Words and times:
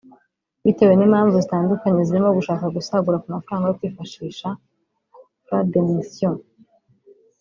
bitewe 0.63 0.93
n’impamvu 0.95 1.35
zitandukanye 1.43 2.01
zirimo 2.07 2.29
gushaka 2.37 2.65
gusagura 2.77 3.21
ku 3.21 3.27
mafaranga 3.35 3.65
yo 3.67 3.77
kwifashisha 3.79 4.47
(Frais 5.45 5.67
de 5.71 5.79
missions) 5.89 6.41